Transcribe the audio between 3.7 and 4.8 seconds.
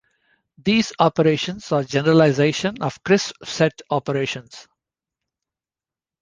operations.